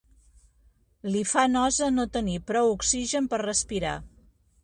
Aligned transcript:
Li 1.15 1.21
fa 1.31 1.43
nosa 1.57 1.91
no 1.99 2.07
tenir 2.17 2.39
prou 2.49 2.73
oxigen 2.79 3.31
per 3.35 3.43
respirar. 3.45 3.95